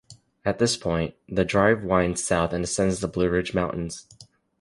[0.43, 4.07] At this point, the drive winds south and ascends the Blue Ridge Mountains.